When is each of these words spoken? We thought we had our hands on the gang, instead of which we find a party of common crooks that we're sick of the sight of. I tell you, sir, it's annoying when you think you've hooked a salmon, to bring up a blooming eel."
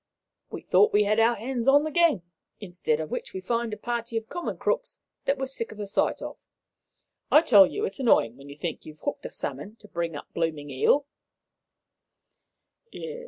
We 0.49 0.63
thought 0.63 0.91
we 0.93 1.03
had 1.03 1.19
our 1.19 1.35
hands 1.35 1.67
on 1.67 1.83
the 1.83 1.91
gang, 1.91 2.23
instead 2.59 2.99
of 2.99 3.11
which 3.11 3.33
we 3.33 3.39
find 3.39 3.71
a 3.71 3.77
party 3.77 4.17
of 4.17 4.27
common 4.29 4.57
crooks 4.57 4.99
that 5.25 5.37
we're 5.37 5.45
sick 5.45 5.71
of 5.71 5.77
the 5.77 5.85
sight 5.85 6.23
of. 6.23 6.39
I 7.29 7.41
tell 7.43 7.67
you, 7.67 7.83
sir, 7.83 7.85
it's 7.85 7.99
annoying 7.99 8.35
when 8.35 8.49
you 8.49 8.57
think 8.57 8.83
you've 8.83 9.01
hooked 9.01 9.27
a 9.27 9.29
salmon, 9.29 9.75
to 9.75 9.87
bring 9.87 10.15
up 10.15 10.27
a 10.27 10.33
blooming 10.33 10.71
eel." 10.71 11.05